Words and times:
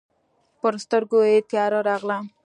پر 0.59 0.73
سترګو 0.83 1.19
یې 1.29 1.37
تياره 1.49 1.79
راغله. 1.89 2.17